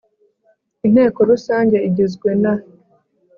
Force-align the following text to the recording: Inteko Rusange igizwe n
Inteko 0.85 1.19
Rusange 1.29 1.77
igizwe 1.87 2.29
n 2.41 2.43